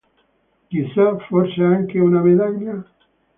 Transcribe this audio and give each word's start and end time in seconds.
Chissà, 0.71 1.15
forse 1.27 1.61
anche 1.61 1.99
una 1.99 2.21
medaglia? 2.21 2.83